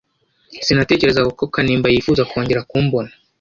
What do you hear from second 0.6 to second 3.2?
Sinatekerezaga ko Kanimba yifuza kongera kumbona